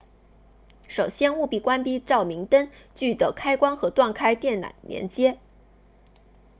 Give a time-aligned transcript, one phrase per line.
[0.87, 5.37] 首先务必关闭照明灯具的开关或断开电缆连接